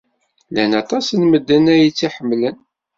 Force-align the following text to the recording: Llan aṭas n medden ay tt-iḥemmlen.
Llan 0.49 0.71
aṭas 0.81 1.07
n 1.11 1.21
medden 1.27 1.65
ay 1.73 1.83
tt-iḥemmlen. 1.91 2.57